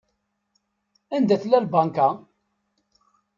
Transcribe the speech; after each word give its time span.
Anda 1.15 1.35
tella 1.41 1.59
tbanka? 1.65 2.07